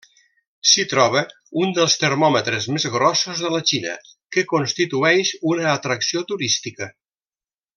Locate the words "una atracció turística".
5.53-6.91